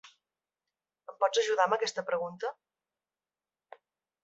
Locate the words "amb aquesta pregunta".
1.69-2.53